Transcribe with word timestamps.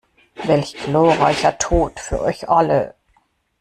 Welch 0.47 0.73
gloreicher 0.83 1.59
Tot 1.59 1.99
für 1.99 2.21
euch 2.23 2.49
alle! 2.49 2.95